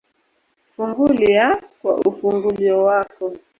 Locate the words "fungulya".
0.71-1.45